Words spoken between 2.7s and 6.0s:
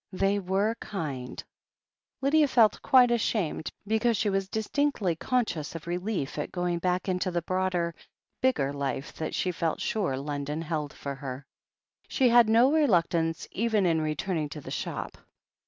quite ashamed, because she was distinctly conscious of